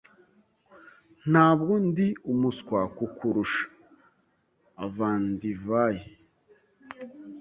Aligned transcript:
Ntabwo 1.31 1.73
ndi 1.87 2.07
umuswa 2.31 2.79
kukurusha. 2.97 3.63
(avandivai) 4.85 5.99